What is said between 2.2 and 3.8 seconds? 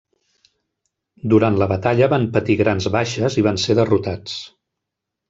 patir grans baixes i van ser